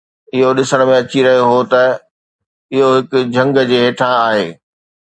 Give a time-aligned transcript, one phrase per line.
[0.35, 1.83] اهو ڏسڻ ۾ اچي رهيو هو ته
[2.75, 4.47] اهو هڪ جهنگ جي هيٺان آهي